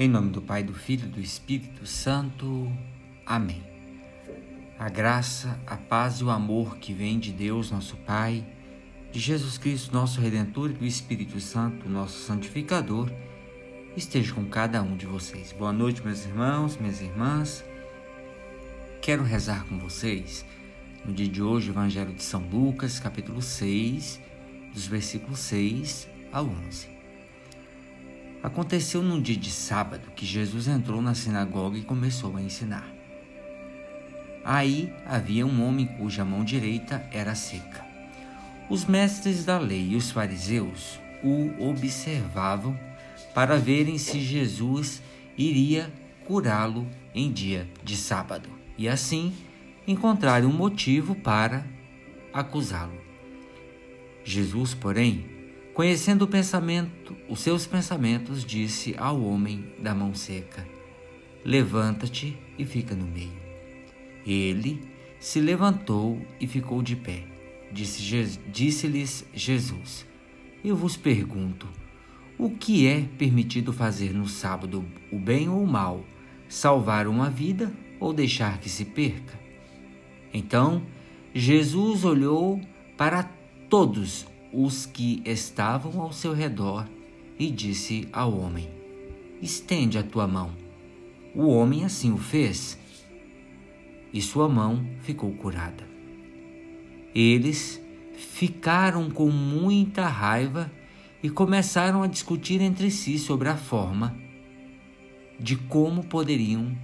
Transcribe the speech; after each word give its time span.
Em 0.00 0.08
nome 0.08 0.30
do 0.30 0.40
Pai, 0.40 0.62
do 0.62 0.72
Filho 0.72 1.04
e 1.04 1.10
do 1.10 1.20
Espírito 1.20 1.84
Santo. 1.86 2.72
Amém. 3.26 3.62
A 4.78 4.88
graça, 4.88 5.60
a 5.66 5.76
paz 5.76 6.20
e 6.20 6.24
o 6.24 6.30
amor 6.30 6.78
que 6.78 6.94
vem 6.94 7.18
de 7.18 7.30
Deus, 7.30 7.70
nosso 7.70 7.98
Pai, 7.98 8.42
de 9.12 9.20
Jesus 9.20 9.58
Cristo, 9.58 9.92
nosso 9.92 10.18
Redentor 10.18 10.70
e 10.70 10.72
do 10.72 10.86
Espírito 10.86 11.38
Santo, 11.38 11.86
nosso 11.86 12.18
Santificador, 12.20 13.12
esteja 13.94 14.32
com 14.32 14.46
cada 14.46 14.82
um 14.82 14.96
de 14.96 15.04
vocês. 15.04 15.52
Boa 15.52 15.70
noite, 15.70 16.02
meus 16.02 16.24
irmãos, 16.24 16.78
minhas 16.78 17.02
irmãs. 17.02 17.62
Quero 19.02 19.22
rezar 19.22 19.66
com 19.66 19.78
vocês 19.78 20.46
no 21.04 21.12
dia 21.12 21.28
de 21.28 21.42
hoje 21.42 21.68
Evangelho 21.68 22.14
de 22.14 22.22
São 22.22 22.40
Lucas, 22.48 22.98
capítulo 22.98 23.42
6, 23.42 24.18
dos 24.72 24.86
versículos 24.86 25.40
6 25.40 26.08
ao 26.32 26.46
11. 26.46 26.99
Aconteceu 28.42 29.02
num 29.02 29.20
dia 29.20 29.36
de 29.36 29.50
sábado 29.50 30.10
que 30.16 30.24
Jesus 30.24 30.66
entrou 30.66 31.02
na 31.02 31.14
sinagoga 31.14 31.76
e 31.76 31.82
começou 31.82 32.36
a 32.36 32.42
ensinar. 32.42 32.88
Aí 34.42 34.92
havia 35.04 35.46
um 35.46 35.62
homem 35.62 35.86
cuja 35.86 36.24
mão 36.24 36.42
direita 36.42 37.06
era 37.12 37.34
seca. 37.34 37.84
Os 38.70 38.86
mestres 38.86 39.44
da 39.44 39.58
lei 39.58 39.90
e 39.90 39.96
os 39.96 40.10
fariseus 40.10 40.98
o 41.22 41.68
observavam 41.68 42.78
para 43.34 43.58
verem 43.58 43.98
se 43.98 44.20
Jesus 44.20 45.02
iria 45.36 45.92
curá-lo 46.26 46.86
em 47.14 47.30
dia 47.30 47.68
de 47.84 47.96
sábado 47.96 48.48
e 48.78 48.88
assim 48.88 49.34
encontrar 49.86 50.44
um 50.44 50.52
motivo 50.52 51.14
para 51.14 51.66
acusá-lo. 52.32 52.98
Jesus, 54.24 54.72
porém, 54.72 55.39
Conhecendo 55.80 56.26
o 56.26 56.28
pensamento, 56.28 57.16
os 57.26 57.40
seus 57.40 57.66
pensamentos, 57.66 58.44
disse 58.44 58.94
ao 58.98 59.18
homem 59.22 59.72
da 59.78 59.94
mão 59.94 60.14
seca: 60.14 60.68
Levanta-te 61.42 62.36
e 62.58 62.66
fica 62.66 62.94
no 62.94 63.06
meio. 63.06 63.32
Ele 64.26 64.78
se 65.18 65.40
levantou 65.40 66.20
e 66.38 66.46
ficou 66.46 66.82
de 66.82 66.94
pé. 66.94 67.24
Disse-lhes 67.72 69.24
Jesus: 69.32 70.06
Eu 70.62 70.76
vos 70.76 70.98
pergunto, 70.98 71.66
o 72.36 72.50
que 72.50 72.86
é 72.86 73.00
permitido 73.16 73.72
fazer 73.72 74.12
no 74.12 74.28
sábado, 74.28 74.84
o 75.10 75.18
bem 75.18 75.48
ou 75.48 75.62
o 75.62 75.66
mal, 75.66 76.04
salvar 76.46 77.06
uma 77.06 77.30
vida 77.30 77.72
ou 77.98 78.12
deixar 78.12 78.58
que 78.58 78.68
se 78.68 78.84
perca? 78.84 79.40
Então 80.30 80.82
Jesus 81.34 82.04
olhou 82.04 82.60
para 82.98 83.22
todos 83.70 84.28
os 84.52 84.86
que 84.86 85.22
estavam 85.24 86.00
ao 86.00 86.12
seu 86.12 86.32
redor 86.32 86.88
e 87.38 87.50
disse 87.50 88.08
ao 88.12 88.36
homem: 88.36 88.68
Estende 89.40 89.98
a 89.98 90.02
tua 90.02 90.26
mão. 90.26 90.52
O 91.34 91.46
homem 91.48 91.84
assim 91.84 92.12
o 92.12 92.18
fez 92.18 92.78
e 94.12 94.20
sua 94.20 94.48
mão 94.48 94.84
ficou 95.00 95.32
curada. 95.32 95.88
Eles 97.14 97.80
ficaram 98.16 99.10
com 99.10 99.30
muita 99.30 100.06
raiva 100.06 100.70
e 101.22 101.30
começaram 101.30 102.02
a 102.02 102.06
discutir 102.06 102.60
entre 102.60 102.90
si 102.90 103.18
sobre 103.18 103.48
a 103.48 103.56
forma 103.56 104.16
de 105.38 105.56
como 105.56 106.04
poderiam 106.04 106.76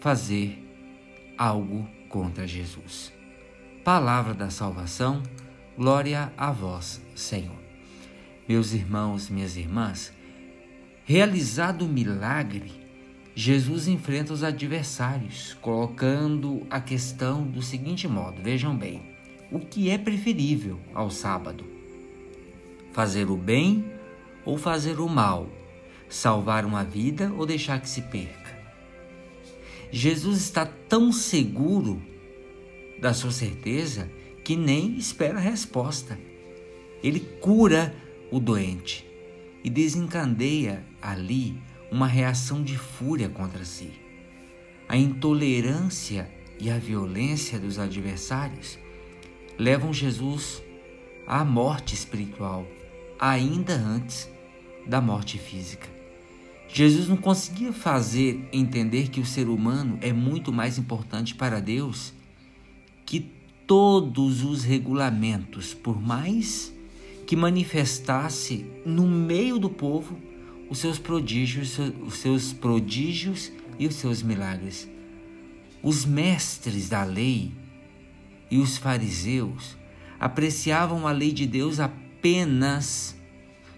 fazer 0.00 0.64
algo 1.36 1.88
contra 2.08 2.46
Jesus. 2.46 3.12
Palavra 3.84 4.34
da 4.34 4.50
salvação 4.50 5.22
Glória 5.78 6.32
a 6.36 6.50
vós, 6.50 7.00
Senhor. 7.14 7.54
Meus 8.48 8.72
irmãos, 8.72 9.30
minhas 9.30 9.56
irmãs, 9.56 10.12
realizado 11.04 11.82
o 11.82 11.88
milagre, 11.88 12.72
Jesus 13.32 13.86
enfrenta 13.86 14.32
os 14.32 14.42
adversários, 14.42 15.56
colocando 15.60 16.66
a 16.68 16.80
questão 16.80 17.44
do 17.44 17.62
seguinte 17.62 18.08
modo: 18.08 18.42
vejam 18.42 18.76
bem, 18.76 19.14
o 19.52 19.60
que 19.60 19.88
é 19.88 19.96
preferível 19.96 20.80
ao 20.92 21.12
sábado? 21.12 21.64
Fazer 22.92 23.30
o 23.30 23.36
bem 23.36 23.84
ou 24.44 24.58
fazer 24.58 24.98
o 24.98 25.08
mal? 25.08 25.48
Salvar 26.08 26.64
uma 26.64 26.82
vida 26.82 27.32
ou 27.38 27.46
deixar 27.46 27.80
que 27.80 27.88
se 27.88 28.02
perca? 28.02 28.58
Jesus 29.92 30.38
está 30.38 30.66
tão 30.66 31.12
seguro 31.12 32.02
da 33.00 33.14
sua 33.14 33.30
certeza 33.30 34.10
que 34.48 34.56
nem 34.56 34.96
espera 34.96 35.38
resposta. 35.38 36.18
Ele 37.02 37.20
cura 37.20 37.94
o 38.32 38.40
doente 38.40 39.06
e 39.62 39.68
desencadeia 39.68 40.86
ali 41.02 41.60
uma 41.92 42.06
reação 42.06 42.62
de 42.62 42.78
fúria 42.78 43.28
contra 43.28 43.62
si. 43.62 43.90
A 44.88 44.96
intolerância 44.96 46.32
e 46.58 46.70
a 46.70 46.78
violência 46.78 47.58
dos 47.58 47.78
adversários 47.78 48.78
levam 49.58 49.92
Jesus 49.92 50.62
à 51.26 51.44
morte 51.44 51.94
espiritual, 51.94 52.66
ainda 53.20 53.74
antes 53.74 54.30
da 54.86 54.98
morte 54.98 55.36
física. 55.36 55.86
Jesus 56.70 57.06
não 57.06 57.18
conseguia 57.18 57.74
fazer 57.74 58.48
entender 58.50 59.08
que 59.08 59.20
o 59.20 59.26
ser 59.26 59.46
humano 59.46 59.98
é 60.00 60.10
muito 60.10 60.50
mais 60.50 60.78
importante 60.78 61.34
para 61.34 61.60
Deus 61.60 62.14
que 63.04 63.36
todos 63.68 64.42
os 64.42 64.64
regulamentos, 64.64 65.74
por 65.74 66.00
mais 66.00 66.72
que 67.26 67.36
manifestasse 67.36 68.64
no 68.86 69.06
meio 69.06 69.58
do 69.58 69.68
povo 69.68 70.18
os 70.70 70.78
seus 70.78 70.98
prodígios, 70.98 71.78
os 71.78 72.14
seus 72.14 72.50
prodígios 72.50 73.52
e 73.78 73.86
os 73.86 73.96
seus 73.96 74.22
milagres. 74.22 74.88
Os 75.82 76.06
mestres 76.06 76.88
da 76.88 77.04
lei 77.04 77.52
e 78.50 78.56
os 78.56 78.78
fariseus 78.78 79.76
apreciavam 80.18 81.06
a 81.06 81.12
lei 81.12 81.30
de 81.30 81.46
Deus 81.46 81.78
apenas 81.78 83.14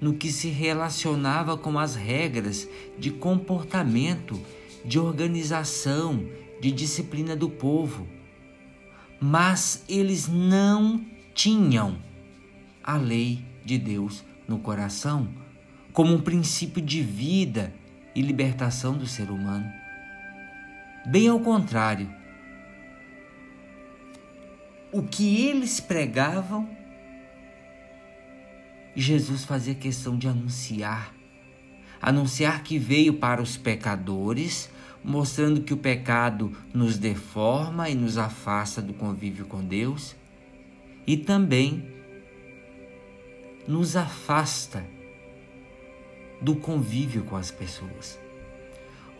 no 0.00 0.14
que 0.14 0.32
se 0.32 0.48
relacionava 0.48 1.56
com 1.56 1.78
as 1.78 1.94
regras 1.94 2.68
de 2.98 3.12
comportamento, 3.12 4.38
de 4.84 4.98
organização, 4.98 6.26
de 6.60 6.72
disciplina 6.72 7.36
do 7.36 7.48
povo 7.48 8.15
mas 9.20 9.84
eles 9.88 10.28
não 10.28 11.04
tinham 11.34 11.98
a 12.82 12.96
lei 12.96 13.44
de 13.64 13.78
Deus 13.78 14.24
no 14.46 14.58
coração 14.58 15.28
como 15.92 16.14
um 16.14 16.20
princípio 16.20 16.82
de 16.82 17.02
vida 17.02 17.72
e 18.14 18.20
libertação 18.20 18.96
do 18.96 19.06
ser 19.06 19.30
humano. 19.30 19.72
Bem 21.06 21.28
ao 21.28 21.40
contrário, 21.40 22.08
o 24.92 25.02
que 25.02 25.46
eles 25.46 25.80
pregavam, 25.80 26.68
Jesus 28.94 29.44
fazia 29.44 29.74
questão 29.74 30.16
de 30.16 30.28
anunciar. 30.28 31.14
Anunciar 32.00 32.62
que 32.62 32.78
veio 32.78 33.14
para 33.14 33.40
os 33.42 33.56
pecadores 33.56 34.70
mostrando 35.02 35.60
que 35.60 35.72
o 35.72 35.76
pecado 35.76 36.52
nos 36.74 36.98
deforma 36.98 37.88
e 37.88 37.94
nos 37.94 38.18
afasta 38.18 38.82
do 38.82 38.92
convívio 38.92 39.46
com 39.46 39.62
Deus 39.62 40.16
e 41.06 41.16
também 41.16 41.88
nos 43.68 43.96
afasta 43.96 44.84
do 46.40 46.56
convívio 46.56 47.24
com 47.24 47.36
as 47.36 47.50
pessoas. 47.50 48.18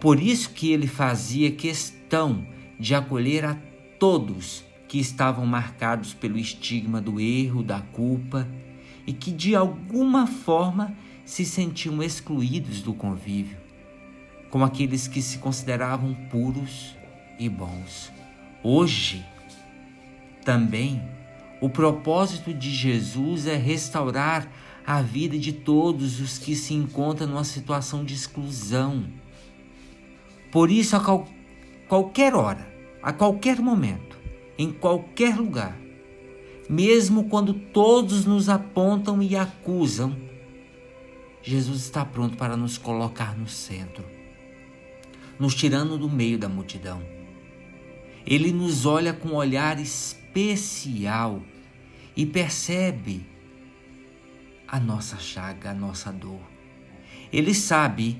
Por 0.00 0.20
isso 0.20 0.50
que 0.50 0.72
ele 0.72 0.86
fazia 0.86 1.50
questão 1.50 2.46
de 2.78 2.94
acolher 2.94 3.44
a 3.44 3.56
todos 3.98 4.64
que 4.86 4.98
estavam 4.98 5.44
marcados 5.44 6.14
pelo 6.14 6.38
estigma 6.38 7.00
do 7.00 7.20
erro, 7.20 7.62
da 7.62 7.80
culpa 7.80 8.48
e 9.06 9.12
que 9.12 9.30
de 9.30 9.54
alguma 9.54 10.26
forma 10.26 10.96
se 11.24 11.44
sentiam 11.44 12.02
excluídos 12.02 12.80
do 12.80 12.94
convívio 12.94 13.67
como 14.50 14.64
aqueles 14.64 15.06
que 15.06 15.20
se 15.20 15.38
consideravam 15.38 16.14
puros 16.30 16.96
e 17.38 17.48
bons. 17.48 18.12
Hoje, 18.62 19.24
também, 20.44 21.02
o 21.60 21.68
propósito 21.68 22.52
de 22.52 22.70
Jesus 22.70 23.46
é 23.46 23.56
restaurar 23.56 24.50
a 24.86 25.02
vida 25.02 25.38
de 25.38 25.52
todos 25.52 26.20
os 26.20 26.38
que 26.38 26.56
se 26.56 26.72
encontram 26.72 27.28
numa 27.28 27.44
situação 27.44 28.04
de 28.04 28.14
exclusão. 28.14 29.04
Por 30.50 30.70
isso, 30.70 30.96
a 30.96 31.00
qual, 31.00 31.28
qualquer 31.86 32.34
hora, 32.34 32.66
a 33.02 33.12
qualquer 33.12 33.60
momento, 33.60 34.18
em 34.56 34.72
qualquer 34.72 35.36
lugar, 35.36 35.76
mesmo 36.70 37.24
quando 37.24 37.52
todos 37.52 38.24
nos 38.24 38.48
apontam 38.48 39.22
e 39.22 39.36
acusam, 39.36 40.16
Jesus 41.42 41.82
está 41.82 42.04
pronto 42.04 42.36
para 42.36 42.56
nos 42.56 42.78
colocar 42.78 43.36
no 43.36 43.46
centro 43.46 44.17
nos 45.38 45.54
tirando 45.54 45.96
do 45.96 46.08
meio 46.08 46.38
da 46.38 46.48
multidão. 46.48 47.02
Ele 48.26 48.52
nos 48.52 48.84
olha 48.84 49.12
com 49.12 49.28
um 49.28 49.34
olhar 49.34 49.80
especial 49.80 51.42
e 52.16 52.26
percebe 52.26 53.26
a 54.66 54.78
nossa 54.78 55.16
chaga, 55.18 55.70
a 55.70 55.74
nossa 55.74 56.12
dor. 56.12 56.40
Ele 57.32 57.54
sabe 57.54 58.18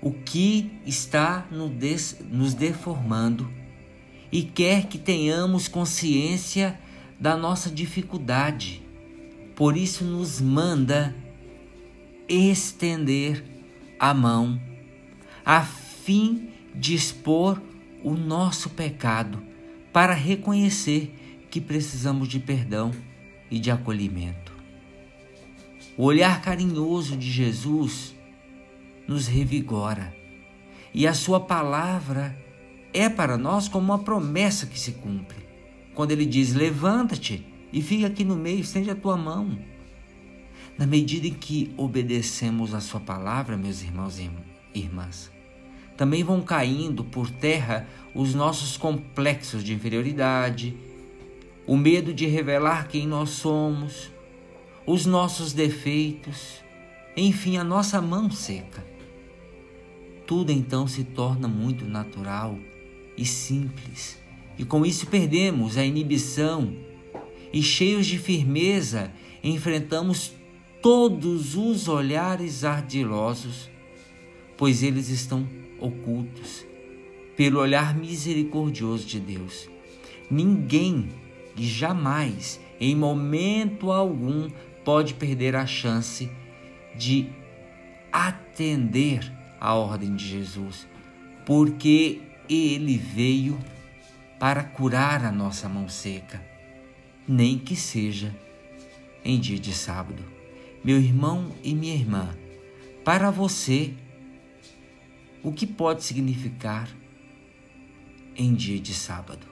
o 0.00 0.12
que 0.12 0.70
está 0.86 1.46
nos 1.50 2.54
deformando 2.54 3.50
e 4.30 4.42
quer 4.42 4.86
que 4.86 4.98
tenhamos 4.98 5.68
consciência 5.68 6.78
da 7.18 7.36
nossa 7.36 7.70
dificuldade. 7.70 8.82
Por 9.54 9.76
isso, 9.76 10.04
nos 10.04 10.40
manda 10.40 11.14
estender 12.28 13.44
a 13.98 14.14
mão 14.14 14.60
a 15.44 15.62
fim 16.04 16.48
de 16.74 16.94
expor 16.94 17.60
o 18.02 18.14
nosso 18.14 18.70
pecado 18.70 19.42
para 19.92 20.14
reconhecer 20.14 21.14
que 21.50 21.60
precisamos 21.60 22.28
de 22.28 22.40
perdão 22.40 22.90
e 23.50 23.58
de 23.58 23.70
acolhimento. 23.70 24.52
O 25.96 26.04
olhar 26.04 26.40
carinhoso 26.40 27.16
de 27.16 27.30
Jesus 27.30 28.14
nos 29.06 29.26
revigora 29.26 30.14
e 30.94 31.06
a 31.06 31.14
Sua 31.14 31.40
palavra 31.40 32.36
é 32.92 33.08
para 33.08 33.36
nós 33.36 33.68
como 33.68 33.86
uma 33.86 33.98
promessa 33.98 34.66
que 34.66 34.78
se 34.78 34.92
cumpre. 34.92 35.46
Quando 35.94 36.10
Ele 36.10 36.26
diz: 36.26 36.52
Levanta-te 36.54 37.46
e 37.72 37.82
fica 37.82 38.06
aqui 38.06 38.24
no 38.24 38.36
meio, 38.36 38.60
estende 38.60 38.90
a 38.90 38.94
tua 38.94 39.16
mão. 39.16 39.58
Na 40.78 40.86
medida 40.86 41.26
em 41.26 41.34
que 41.34 41.72
obedecemos 41.76 42.74
a 42.74 42.80
Sua 42.80 43.00
palavra, 43.00 43.56
meus 43.56 43.82
irmãos 43.82 44.18
e 44.18 44.30
irmãs, 44.74 45.31
também 46.02 46.24
vão 46.24 46.42
caindo 46.42 47.04
por 47.04 47.30
terra 47.30 47.86
os 48.12 48.34
nossos 48.34 48.76
complexos 48.76 49.62
de 49.62 49.72
inferioridade, 49.72 50.74
o 51.64 51.76
medo 51.76 52.12
de 52.12 52.26
revelar 52.26 52.88
quem 52.88 53.06
nós 53.06 53.30
somos, 53.30 54.10
os 54.84 55.06
nossos 55.06 55.52
defeitos, 55.52 56.56
enfim, 57.16 57.56
a 57.56 57.62
nossa 57.62 58.02
mão 58.02 58.28
seca. 58.32 58.84
Tudo 60.26 60.50
então 60.50 60.88
se 60.88 61.04
torna 61.04 61.46
muito 61.46 61.84
natural 61.84 62.58
e 63.16 63.24
simples, 63.24 64.18
e 64.58 64.64
com 64.64 64.84
isso 64.84 65.06
perdemos 65.06 65.78
a 65.78 65.84
inibição 65.84 66.74
e, 67.52 67.62
cheios 67.62 68.08
de 68.08 68.18
firmeza, 68.18 69.12
enfrentamos 69.40 70.32
todos 70.82 71.54
os 71.54 71.86
olhares 71.86 72.64
ardilosos, 72.64 73.70
pois 74.56 74.82
eles 74.82 75.08
estão 75.08 75.61
ocultos 75.82 76.64
pelo 77.36 77.60
olhar 77.60 77.94
misericordioso 77.94 79.06
de 79.06 79.18
Deus. 79.18 79.68
Ninguém 80.30 81.08
e 81.56 81.64
jamais, 81.64 82.60
em 82.80 82.94
momento 82.94 83.90
algum, 83.90 84.48
pode 84.84 85.14
perder 85.14 85.56
a 85.56 85.66
chance 85.66 86.30
de 86.96 87.28
atender 88.10 89.32
à 89.60 89.74
ordem 89.74 90.14
de 90.14 90.26
Jesus, 90.26 90.86
porque 91.44 92.20
ele 92.48 92.96
veio 92.96 93.58
para 94.38 94.62
curar 94.62 95.24
a 95.24 95.32
nossa 95.32 95.68
mão 95.68 95.88
seca, 95.88 96.44
nem 97.26 97.58
que 97.58 97.76
seja 97.76 98.34
em 99.24 99.38
dia 99.38 99.58
de 99.58 99.72
sábado. 99.72 100.22
Meu 100.84 100.98
irmão 100.98 101.52
e 101.62 101.74
minha 101.74 101.94
irmã, 101.94 102.36
para 103.04 103.30
você, 103.30 103.94
o 105.42 105.52
que 105.52 105.66
pode 105.66 106.04
significar 106.04 106.88
em 108.36 108.54
dia 108.54 108.78
de 108.78 108.94
sábado? 108.94 109.46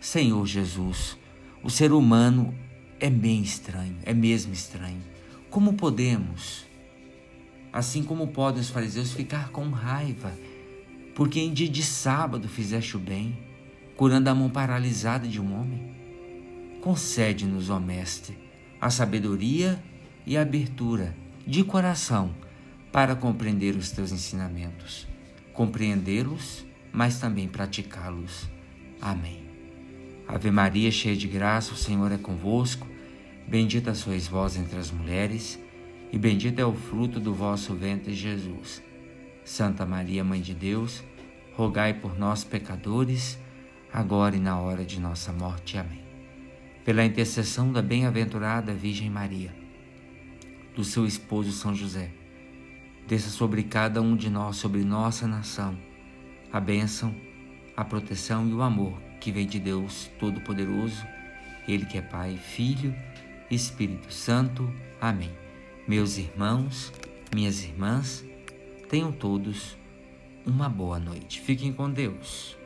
Senhor 0.00 0.46
Jesus, 0.46 1.18
o 1.62 1.70
ser 1.70 1.92
humano 1.92 2.54
é 3.00 3.10
bem 3.10 3.42
estranho, 3.42 3.96
é 4.04 4.14
mesmo 4.14 4.52
estranho. 4.52 5.02
Como 5.50 5.74
podemos, 5.74 6.64
assim 7.72 8.04
como 8.04 8.28
podem 8.28 8.60
os 8.60 8.70
fariseus, 8.70 9.12
ficar 9.12 9.50
com 9.50 9.68
raiva, 9.70 10.32
porque 11.14 11.40
em 11.40 11.52
dia 11.52 11.68
de 11.68 11.82
sábado 11.82 12.48
fizeste 12.48 12.96
o 12.96 13.00
bem, 13.00 13.36
curando 13.96 14.30
a 14.30 14.34
mão 14.34 14.48
paralisada 14.48 15.26
de 15.26 15.40
um 15.40 15.60
homem? 15.60 15.94
Concede-nos, 16.80 17.70
ó 17.70 17.80
Mestre, 17.80 18.38
a 18.80 18.90
sabedoria 18.90 19.82
e 20.26 20.36
a 20.36 20.42
abertura 20.42 21.16
de 21.46 21.64
coração 21.64 22.34
para 22.94 23.16
compreender 23.16 23.74
os 23.74 23.90
teus 23.90 24.12
ensinamentos, 24.12 25.08
compreendê-los, 25.52 26.64
mas 26.92 27.18
também 27.18 27.48
praticá-los. 27.48 28.48
Amém. 29.00 29.42
Ave 30.28 30.52
Maria, 30.52 30.92
cheia 30.92 31.16
de 31.16 31.26
graça, 31.26 31.72
o 31.72 31.76
Senhor 31.76 32.12
é 32.12 32.16
convosco. 32.16 32.86
Bendita 33.48 33.96
sois 33.96 34.28
vós 34.28 34.56
entre 34.56 34.78
as 34.78 34.92
mulheres, 34.92 35.58
e 36.12 36.16
bendito 36.16 36.60
é 36.60 36.64
o 36.64 36.72
fruto 36.72 37.18
do 37.18 37.34
vosso 37.34 37.74
ventre, 37.74 38.14
Jesus. 38.14 38.80
Santa 39.44 39.84
Maria, 39.84 40.22
Mãe 40.22 40.40
de 40.40 40.54
Deus, 40.54 41.02
rogai 41.56 41.94
por 41.94 42.16
nós, 42.16 42.44
pecadores, 42.44 43.36
agora 43.92 44.36
e 44.36 44.40
na 44.40 44.60
hora 44.60 44.84
de 44.84 45.00
nossa 45.00 45.32
morte. 45.32 45.76
Amém. 45.76 46.04
Pela 46.84 47.04
intercessão 47.04 47.72
da 47.72 47.82
bem-aventurada 47.82 48.72
Virgem 48.72 49.10
Maria, 49.10 49.52
do 50.76 50.84
seu 50.84 51.04
esposo 51.04 51.50
São 51.50 51.74
José, 51.74 52.22
desça 53.06 53.28
sobre 53.30 53.62
cada 53.62 54.00
um 54.00 54.16
de 54.16 54.30
nós, 54.30 54.56
sobre 54.56 54.84
nossa 54.84 55.26
nação, 55.26 55.76
a 56.52 56.60
bênção, 56.60 57.14
a 57.76 57.84
proteção 57.84 58.48
e 58.48 58.52
o 58.52 58.62
amor 58.62 59.00
que 59.20 59.32
vem 59.32 59.46
de 59.46 59.58
Deus 59.58 60.10
Todo-Poderoso, 60.18 61.04
Ele 61.66 61.86
que 61.86 61.98
é 61.98 62.02
Pai, 62.02 62.36
Filho 62.36 62.94
e 63.50 63.54
Espírito 63.54 64.12
Santo. 64.12 64.70
Amém. 65.00 65.32
Meus 65.86 66.18
irmãos, 66.18 66.92
minhas 67.34 67.64
irmãs, 67.64 68.24
tenham 68.88 69.12
todos 69.12 69.76
uma 70.46 70.68
boa 70.68 70.98
noite. 70.98 71.40
Fiquem 71.40 71.72
com 71.72 71.90
Deus. 71.90 72.56